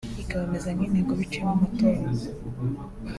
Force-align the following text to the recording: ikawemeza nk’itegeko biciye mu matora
ikawemeza 0.23 0.69
nk’itegeko 0.75 1.11
biciye 1.19 1.43
mu 1.49 1.55
matora 1.61 2.01